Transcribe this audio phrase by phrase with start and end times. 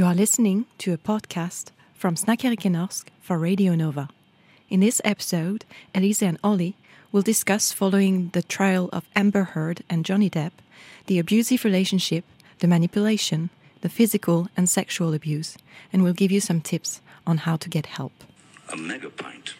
[0.00, 4.08] You are listening to a podcast from Snackerike for Radio Nova.
[4.70, 6.74] In this episode, Elise and Olly
[7.12, 10.52] will discuss following the trial of Amber Heard and Johnny Depp,
[11.04, 12.24] the abusive relationship,
[12.60, 13.50] the manipulation,
[13.82, 15.58] the physical and sexual abuse,
[15.92, 18.24] and will give you some tips on how to get help.
[18.72, 19.52] A mega pint.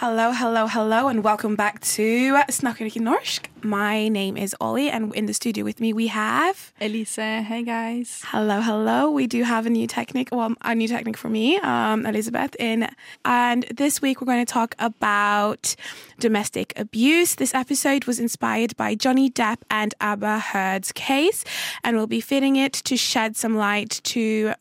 [0.00, 3.48] Hello, hello, hello, and welcome back to Snackerike Norsk.
[3.62, 7.16] My name is Olly, and in the studio with me we have Elise.
[7.16, 8.22] Hey guys.
[8.24, 9.10] Hello, hello.
[9.10, 12.56] We do have a new technique, well, a new technique for me, um, Elizabeth.
[12.58, 12.88] In
[13.26, 15.76] and this week we're going to talk about
[16.18, 17.34] domestic abuse.
[17.34, 21.44] This episode was inspired by Johnny Depp and Amber Heard's case,
[21.84, 24.54] and we'll be fitting it to shed some light to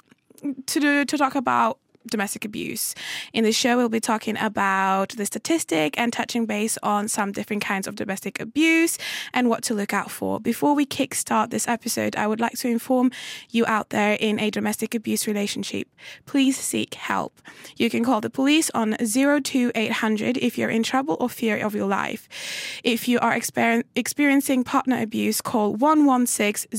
[0.65, 1.77] to do, to talk about
[2.07, 2.95] domestic abuse.
[3.33, 7.63] In the show, we'll be talking about the statistic and touching base on some different
[7.63, 8.97] kinds of domestic abuse
[9.33, 10.39] and what to look out for.
[10.39, 13.11] Before we kickstart this episode, I would like to inform
[13.49, 15.87] you out there in a domestic abuse relationship,
[16.25, 17.41] please seek help.
[17.77, 21.87] You can call the police on 02800 if you're in trouble or fear of your
[21.87, 22.27] life.
[22.83, 26.69] If you are exper- experiencing partner abuse, call 116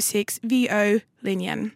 [0.00, 1.72] 006 VO Linian.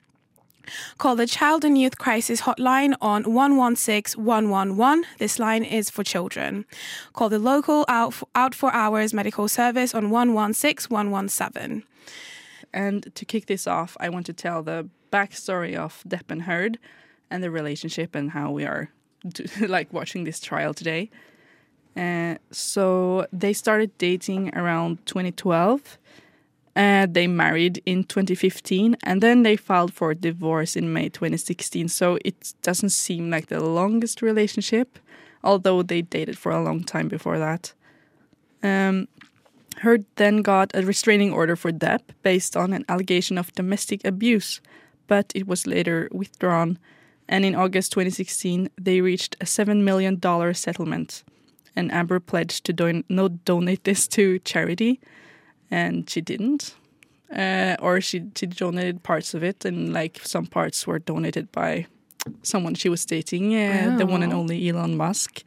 [0.99, 5.05] Call the Child and Youth Crisis Hotline on 116 111.
[5.19, 6.65] This line is for children.
[7.13, 11.85] Call the local Out for, out for Hours Medical Service on 116 117.
[12.73, 16.79] And to kick this off, I want to tell the backstory of Depp and Heard
[17.31, 18.91] and the relationship and how we are
[19.61, 21.11] like watching this trial today.
[21.97, 25.99] Uh, so they started dating around 2012
[26.77, 31.89] uh, they married in 2015 and then they filed for divorce in May 2016.
[31.89, 34.99] So it doesn't seem like the longest relationship,
[35.43, 37.73] although they dated for a long time before that.
[38.63, 39.09] Um,
[39.79, 44.61] Heard then got a restraining order for Depp based on an allegation of domestic abuse,
[45.09, 46.79] but it was later withdrawn.
[47.29, 50.21] And in August 2016, they reached a $7 million
[50.55, 51.25] settlement.
[51.75, 55.01] And Amber pledged to not donate this to charity
[55.71, 56.75] and she didn't.
[57.35, 61.87] Uh, or she, she donated parts of it, and like some parts were donated by
[62.43, 63.99] someone she was dating, uh, oh.
[63.99, 65.43] the one and only Elon Musk.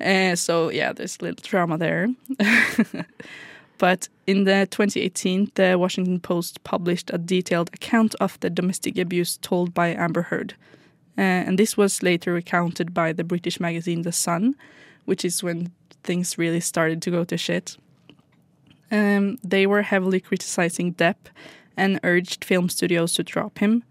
[0.00, 2.08] Uh, so yeah, there's a little drama there.
[3.78, 9.38] but in the 2018, the Washington Post published a detailed account of the domestic abuse
[9.38, 10.54] told by Amber Heard,
[11.16, 14.54] uh, and this was later recounted by the British magazine The Sun,
[15.06, 17.76] which is when things really started to go to shit.
[18.90, 21.16] Um, they were heavily criticizing Depp
[21.76, 23.84] and urged film studios to drop him.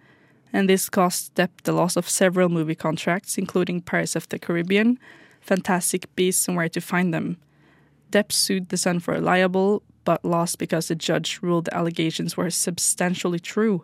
[0.54, 4.98] And this cost Depp the loss of several movie contracts, including Pirates of the Caribbean,
[5.42, 7.38] Fantastic Beasts, and Where to Find Them.
[8.12, 12.50] Depp sued The Sun for libel, but lost because the judge ruled the allegations were
[12.50, 13.84] substantially true.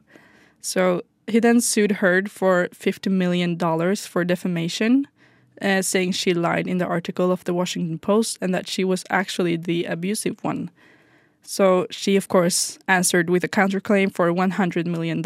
[0.61, 3.57] So he then sued Heard for $50 million
[3.95, 5.07] for defamation,
[5.61, 9.03] uh, saying she lied in the article of the Washington Post and that she was
[9.09, 10.69] actually the abusive one.
[11.43, 15.21] So she, of course, answered with a counterclaim for $100 million.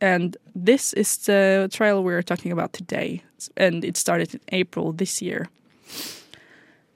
[0.00, 3.22] And this is the trial we're talking about today.
[3.56, 5.48] And it started in April this year.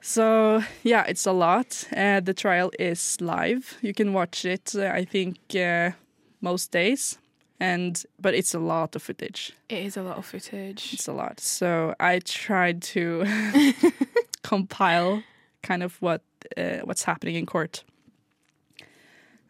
[0.01, 1.85] So, yeah, it's a lot.
[1.95, 3.77] Uh, the trial is live.
[3.81, 5.91] You can watch it, uh, I think, uh,
[6.41, 7.17] most days.
[7.59, 9.51] And but it's a lot of footage.
[9.67, 10.93] It is a lot of footage.
[10.93, 11.39] It's a lot.
[11.39, 13.25] So I tried to
[14.43, 15.23] compile
[15.63, 16.21] kind of what
[16.55, 17.83] uh, what's happening in court.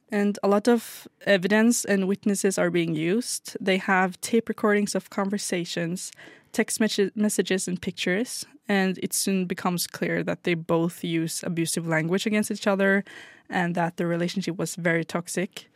[0.10, 3.58] And a lot of evidence and witnesses are being used.
[3.60, 6.12] They have tape recordings of conversations,
[6.54, 8.46] text messages, and pictures.
[8.70, 13.04] And it soon becomes clear that they both use abusive language against each other
[13.50, 15.70] and that the relationship was very toxic.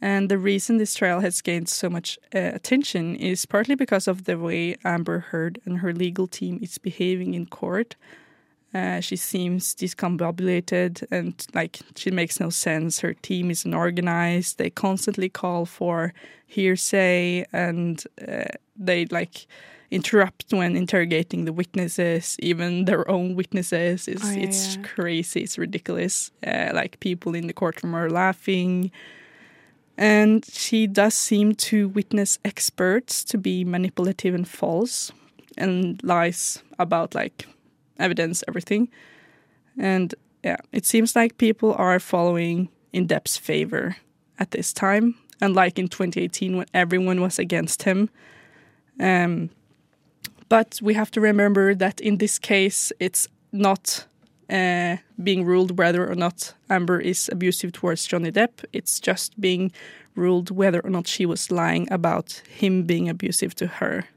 [0.00, 4.24] And the reason this trial has gained so much uh, attention is partly because of
[4.24, 7.94] the way Amber Heard and her legal team is behaving in court
[8.74, 13.00] uh, she seems discombobulated and like she makes no sense.
[13.00, 14.58] Her team isn't organized.
[14.58, 16.14] They constantly call for
[16.46, 18.44] hearsay and uh,
[18.76, 19.46] they like
[19.90, 24.08] interrupt when interrogating the witnesses, even their own witnesses.
[24.08, 24.82] It's, oh, yeah, it's yeah.
[24.82, 25.42] crazy.
[25.42, 26.30] It's ridiculous.
[26.46, 28.90] Uh, like people in the courtroom are laughing.
[29.98, 35.12] And she does seem to witness experts to be manipulative and false
[35.58, 37.46] and lies about like
[38.02, 38.88] evidence, everything.
[39.78, 40.14] And
[40.44, 43.96] yeah, it seems like people are following in Depp's favor
[44.38, 48.10] at this time, unlike in 2018 when everyone was against him.
[49.00, 49.50] Um,
[50.48, 54.06] but we have to remember that in this case, it's not
[54.50, 58.64] uh, being ruled whether or not Amber is abusive towards Johnny Depp.
[58.72, 59.72] It's just being
[60.14, 64.08] ruled whether or not she was lying about him being abusive to her.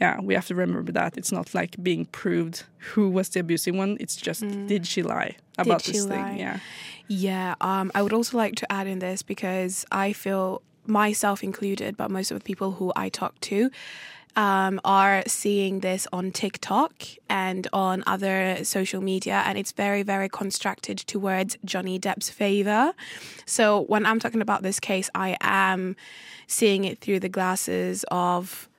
[0.00, 2.64] Yeah, we have to remember that it's not like being proved
[2.94, 3.96] who was the abusive one.
[4.00, 6.14] It's just did she lie about she this lie?
[6.16, 6.38] thing?
[6.38, 6.58] Yeah.
[7.08, 11.96] Yeah, um, I would also like to add in this because I feel myself included,
[11.96, 13.70] but most of the people who I talk to
[14.36, 20.28] um, are seeing this on TikTok and on other social media, and it's very, very
[20.28, 22.92] constructed towards Johnny Depp's favor.
[23.44, 25.96] So when I'm talking about this case, I am
[26.46, 28.69] seeing it through the glasses of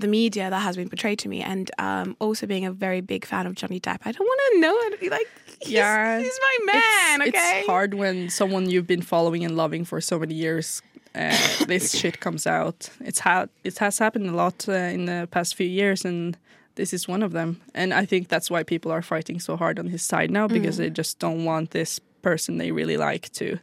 [0.00, 3.24] the media that has been portrayed to me, and um, also being a very big
[3.24, 3.98] fan of Johnny Depp.
[4.04, 5.00] I don't want to know it.
[5.00, 5.28] Be like,
[5.60, 7.20] he's, Yeah, he's my man.
[7.22, 10.82] it's, okay, it's hard when someone you've been following and loving for so many years,
[11.14, 11.36] uh,
[11.66, 12.90] this shit comes out.
[13.00, 16.36] It's ha- it has happened a lot uh, in the past few years, and
[16.76, 17.60] this is one of them.
[17.74, 20.76] And I think that's why people are fighting so hard on his side now because
[20.76, 20.78] Mm.
[20.78, 23.58] they just don't want this person they really like to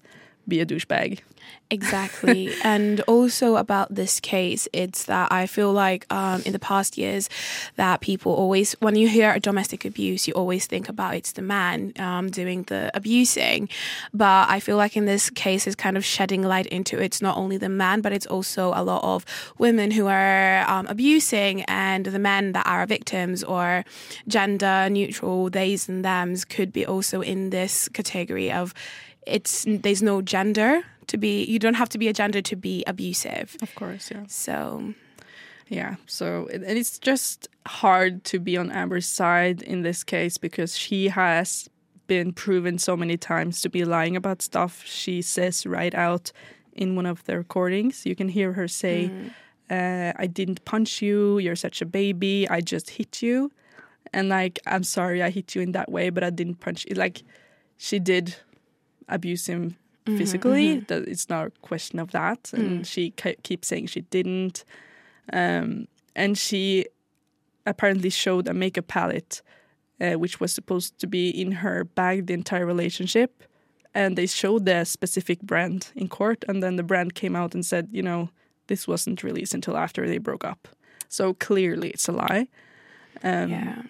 [0.48, 1.20] be a douchebag.
[1.70, 2.54] Exactly.
[2.64, 7.30] and also about this case, it's that I feel like um, in the past years
[7.76, 11.42] that people always, when you hear a domestic abuse, you always think about it's the
[11.42, 13.68] man um, doing the abusing.
[14.14, 17.38] But I feel like in this case, it's kind of shedding light into it's not
[17.38, 19.26] only the man, but it's also a lot of
[19.58, 23.84] women who are um, abusing and the men that are victims or
[24.28, 28.74] gender neutral, theys and thems could be also in this category of
[29.28, 32.84] it's there's no gender to be you don't have to be a gender to be
[32.88, 34.24] abusive Of course, yeah.
[34.28, 34.94] so
[35.70, 40.78] Yeah, so and it's just hard to be on Amber's side in this case because
[40.78, 41.70] she has
[42.08, 46.32] been proven so many times to be lying about stuff she says right out
[46.72, 48.06] in one of the recordings.
[48.06, 49.12] You can hear her say,
[49.70, 51.38] uh, "I didn't punch you.
[51.40, 52.48] You're such a baby.
[52.50, 53.52] I just hit you."
[54.14, 56.96] And like, I'm sorry, I hit you in that way, but I didn't punch you.
[56.96, 57.24] Like,
[57.78, 58.36] she did
[59.08, 60.80] abuse him physically.
[60.80, 62.52] That It's not a question of that.
[62.54, 64.64] And she ke- keeps saying she didn't.
[65.34, 66.86] Um, and she
[67.66, 69.42] apparently showed a makeup palette,
[70.00, 73.44] uh, which was supposed to be in her bag the entire relationship.
[73.94, 77.66] And they showed the specific brand in court, and then the brand came out and
[77.66, 78.30] said, you know,
[78.68, 80.68] this wasn't released until after they broke up.
[81.10, 82.48] So clearly, it's a lie.
[83.24, 83.82] Um, yeah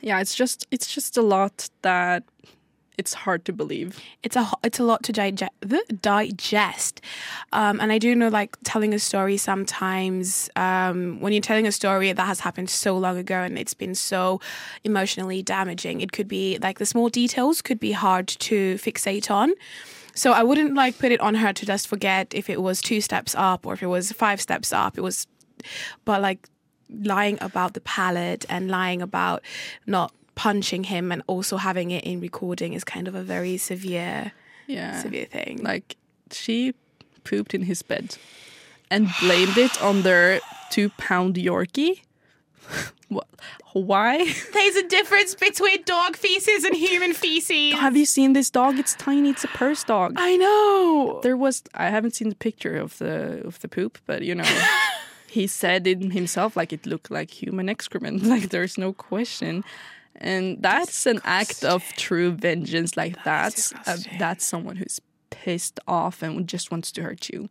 [0.00, 2.24] yeah, it's just it's just a lot that
[2.98, 3.98] it's hard to believe.
[4.22, 7.00] it's a it's a lot to digest
[7.52, 11.72] um, and i do know like telling a story sometimes um, when you're telling a
[11.72, 14.40] story that has happened so long ago and it's been so
[14.84, 19.52] emotionally damaging it could be like the small details could be hard to fixate on.
[20.14, 23.00] So i wouldn't like put it on her to just forget if it was two
[23.00, 24.98] steps up or if it was five steps up.
[24.98, 25.26] It was
[26.04, 26.48] but like
[26.90, 29.42] lying about the palette and lying about
[29.86, 34.32] not punching him and also having it in recording is kind of a very severe
[34.68, 35.62] Yeah, severe thing.
[35.62, 35.96] like
[36.30, 36.74] she
[37.24, 38.16] pooped in his bed
[38.90, 40.40] and blamed it on their
[40.70, 42.02] two pound Yorkie.
[43.08, 43.26] what?
[43.72, 44.16] Why?
[44.52, 47.74] There's a difference between dog feces and human feces.
[47.74, 48.78] Have you seen this dog?
[48.78, 49.30] It's tiny.
[49.30, 50.14] It's a purse dog.
[50.16, 51.20] I know.
[51.22, 54.44] There was I haven't seen the picture of the of the poop, but you know.
[55.30, 58.22] He said it himself like it looked like human excrement.
[58.22, 59.62] Like there's no question.
[60.18, 62.96] And that's an act of true vengeance.
[62.96, 64.18] Like that's uh, disgusting.
[64.18, 65.00] that's someone who's
[65.30, 67.48] pissed off and just wants to hurt you.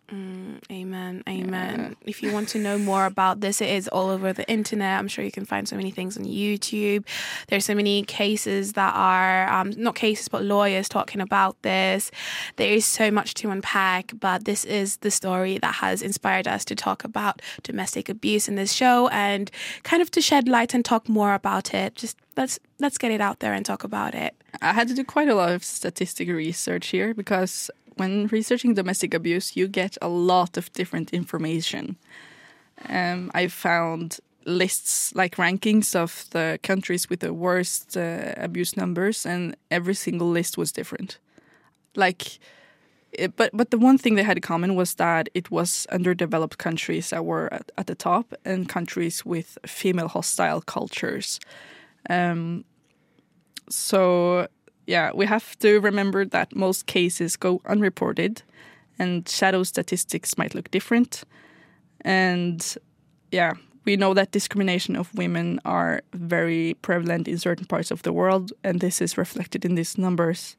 [0.71, 1.23] Amen.
[1.27, 1.95] Amen.
[2.05, 4.99] If you want to know more about this, it is all over the internet.
[4.99, 7.05] I'm sure you can find so many things on YouTube.
[7.47, 12.11] There's so many cases that are um, not cases, but lawyers talking about this.
[12.57, 16.65] There is so much to unpack, but this is the story that has inspired us
[16.65, 19.49] to talk about domestic abuse in this show and
[19.83, 21.95] kind of to shed light and talk more about it.
[21.95, 24.33] Just let's let's get it out there and talk about it.
[24.61, 29.13] I had to do quite a lot of statistic research here because when researching domestic
[29.13, 31.97] abuse, you get a lot of different information.
[32.89, 39.25] Um, I found lists like rankings of the countries with the worst uh, abuse numbers,
[39.25, 41.17] and every single list was different.
[41.95, 42.39] Like,
[43.11, 46.57] it, but but the one thing they had in common was that it was underdeveloped
[46.57, 51.39] countries that were at, at the top, and countries with female hostile cultures.
[52.09, 52.65] Um,
[53.69, 54.47] so
[54.87, 58.41] yeah, we have to remember that most cases go unreported,
[58.97, 61.23] and shadow statistics might look different.
[62.01, 62.77] And
[63.31, 63.53] yeah,
[63.85, 68.53] we know that discrimination of women are very prevalent in certain parts of the world,
[68.63, 70.55] and this is reflected in these numbers.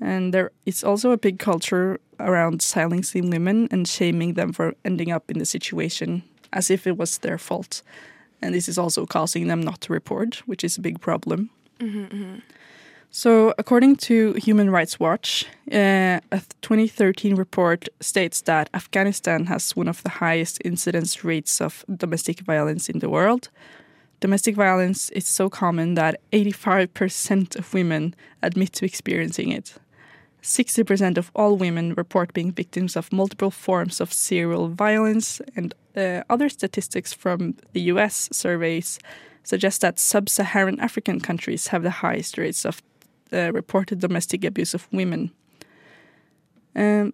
[0.00, 5.12] And there is also a big culture around silencing women and shaming them for ending
[5.12, 7.82] up in the situation as if it was their fault.
[8.42, 11.50] And this is also causing them not to report, which is a big problem.
[13.14, 19.86] So, according to Human Rights Watch, uh, a 2013 report states that Afghanistan has one
[19.86, 23.50] of the highest incidence rates of domestic violence in the world.
[24.20, 29.74] Domestic violence is so common that 85% of women admit to experiencing it.
[30.42, 36.22] 60% of all women report being victims of multiple forms of serial violence, and uh,
[36.28, 38.98] other statistics from the US surveys
[39.44, 42.82] suggest that sub Saharan African countries have the highest rates of
[43.32, 45.30] uh, reported domestic abuse of women.
[46.74, 47.12] Um,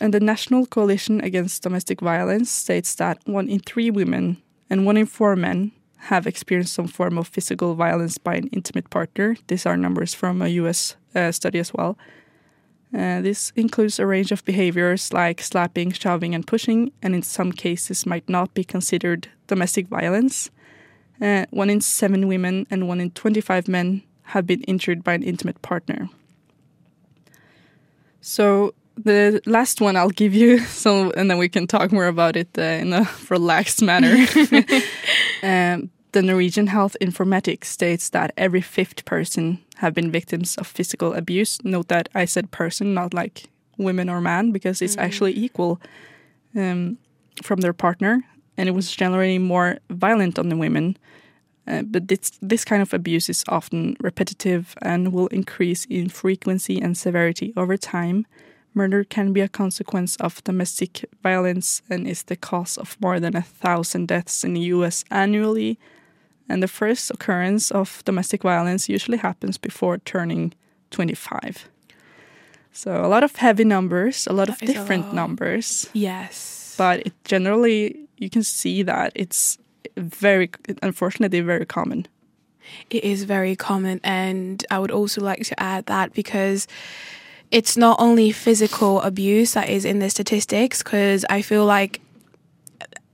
[0.00, 4.96] and the National Coalition Against Domestic Violence states that one in three women and one
[4.96, 9.36] in four men have experienced some form of physical violence by an intimate partner.
[9.48, 11.98] These are numbers from a US uh, study as well.
[12.94, 17.52] Uh, this includes a range of behaviors like slapping, shoving, and pushing, and in some
[17.52, 20.50] cases might not be considered domestic violence.
[21.20, 25.22] Uh, one in seven women and one in 25 men have been injured by an
[25.22, 26.08] intimate partner.
[28.20, 32.36] So the last one I'll give you, so and then we can talk more about
[32.36, 34.14] it uh, in a relaxed manner.
[35.42, 41.14] um, the Norwegian Health Informatics states that every fifth person have been victims of physical
[41.14, 41.58] abuse.
[41.64, 45.80] Note that I said person, not like women or man, because it's actually equal
[46.56, 46.98] um,
[47.42, 48.24] from their partner,
[48.56, 50.96] and it was generally more violent on the women.
[51.66, 56.80] Uh, but this, this kind of abuse is often repetitive and will increase in frequency
[56.80, 58.26] and severity over time.
[58.74, 63.36] Murder can be a consequence of domestic violence and is the cause of more than
[63.36, 65.78] a thousand deaths in the US annually.
[66.48, 70.54] And the first occurrence of domestic violence usually happens before turning
[70.90, 71.68] 25.
[72.72, 76.74] So a lot of heavy numbers, a lot of different numbers, Yes.
[76.78, 79.58] but it generally you can see that it's
[79.96, 80.50] very
[80.82, 82.06] unfortunately very common.
[82.90, 86.66] It is very common, and I would also like to add that because
[87.50, 92.00] it's not only physical abuse that is in the statistics, because I feel like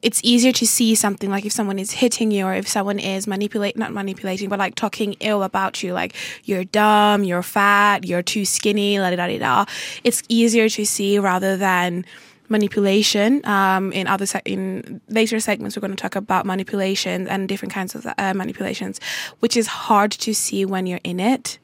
[0.04, 3.26] it's easier to see something like if someone is hitting you or if someone is
[3.26, 8.22] manipulate not manipulating but like talking ill about you like you're dumb you're fat you're
[8.22, 9.64] too skinny la da da da
[10.04, 12.04] it's easier to see rather than
[12.50, 17.48] manipulation um, in other se- in later segments we're going to talk about manipulation and
[17.48, 19.00] different kinds of uh, manipulations
[19.40, 21.58] which is hard to see when you're in it.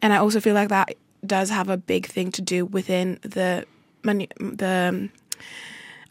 [0.00, 0.94] And i also feel like that
[1.26, 3.66] does have a big thing to do within the
[4.04, 5.10] mani- the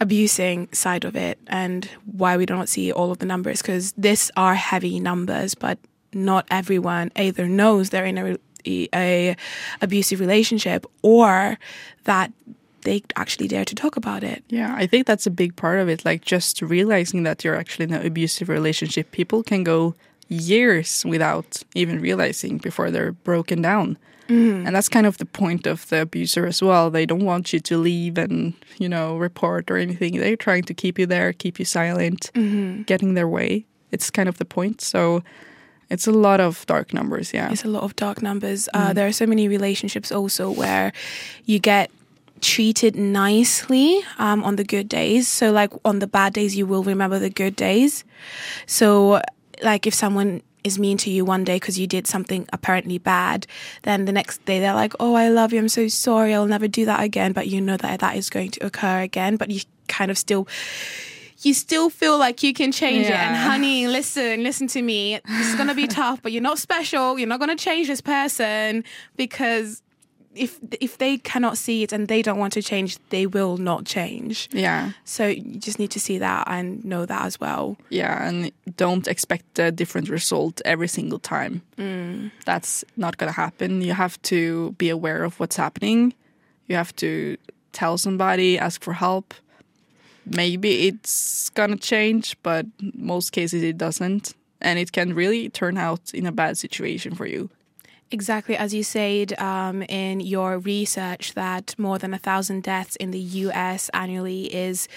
[0.01, 4.31] abusing side of it and why we don't see all of the numbers because these
[4.35, 5.77] are heavy numbers but
[6.11, 8.37] not everyone either knows they're in a,
[8.93, 9.35] a
[9.81, 11.57] abusive relationship or
[12.03, 12.33] that
[12.81, 15.87] they actually dare to talk about it Yeah, I think that's a big part of
[15.87, 16.03] it.
[16.03, 19.11] Like just realizing that you're actually in an abusive relationship.
[19.11, 19.93] People can go
[20.27, 23.97] years without even realizing before they're broken down.
[24.65, 26.89] And that's kind of the point of the abuser as well.
[26.89, 30.17] They don't want you to leave and, you know, report or anything.
[30.17, 32.31] They're trying to keep you there, keep you silent,
[32.85, 33.65] getting their way.
[33.91, 34.81] It's kind of the point.
[34.81, 35.21] So
[35.89, 37.51] it's a lot of dark numbers, yeah.
[37.51, 38.69] It's a lot of dark numbers.
[38.73, 40.93] Uh, there are so many relationships also where
[41.45, 41.91] you get
[42.39, 45.27] treated nicely um, on the good days.
[45.27, 48.05] So, like on the bad days, you will remember the good days.
[48.65, 49.21] So,
[49.61, 53.47] like if someone is mean to you one day because you did something apparently bad,
[53.83, 55.59] then the next day they're like, "Oh, I love you.
[55.59, 56.33] I'm so sorry.
[56.33, 59.35] I'll never do that again." But you know that that is going to occur again.
[59.37, 60.47] But you kind of still
[61.43, 63.11] you still feel like you can change it.
[63.11, 65.19] And honey, listen, listen to me.
[65.27, 67.17] This is gonna be tough, but you're not special.
[67.17, 68.83] You're not gonna change this person
[69.17, 69.81] because
[70.35, 73.85] if if they cannot see it and they don't want to change, they will not
[73.85, 74.49] change.
[74.51, 74.91] Yeah.
[75.03, 77.77] So you just need to see that and know that as well.
[77.89, 81.61] Yeah, and don't expect a different result every single time.
[81.77, 82.31] Mm.
[82.45, 83.81] That's not going to happen.
[83.81, 86.13] You have to be aware of what's happening.
[86.67, 87.37] You have to
[87.73, 89.33] tell somebody, ask for help.
[90.25, 94.35] Maybe it's going to change, but most cases it doesn't.
[94.61, 97.49] And it can really turn out in a bad situation for you.
[98.11, 103.11] Exactly as you said um, in your research, that more than a thousand deaths in
[103.11, 103.89] the U.S.
[103.93, 104.87] annually is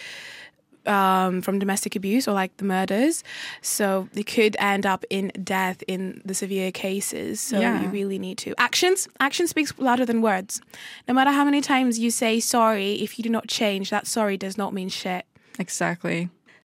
[0.87, 3.25] um, from domestic abuse or like the murders.
[3.63, 7.41] So they could end up in death in the severe cases.
[7.41, 7.83] So Yeah.
[7.83, 9.09] you really need to actions.
[9.21, 10.61] Action speaks louder than words.
[11.09, 14.37] No matter how many times you say sorry, if you do not change, that sorry
[14.37, 15.25] does not mean shit.
[15.59, 16.29] Exactly.